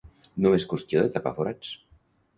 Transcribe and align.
No 0.45 0.53
és 0.59 0.65
qüestió 0.71 1.03
de 1.05 1.13
tapar 1.19 1.37
forats. 1.41 1.75